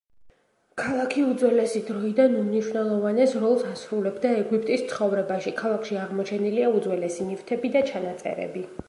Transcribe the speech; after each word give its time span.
ქალაქი 0.83 1.25
უძველესი 1.33 1.81
დროიდან 1.89 2.37
უმნიშვნელოვანეს 2.39 3.35
როლს 3.43 3.65
ასრულებდა 3.73 4.31
ეგვიპტის 4.39 4.87
ცხოვრებაში, 4.93 5.55
ქალაქში 5.61 6.01
აღმოჩენილია 6.07 6.73
უძველესი 6.79 7.29
ნივთები 7.31 7.73
და 7.77 7.89
ჩანაწერები. 7.93 8.69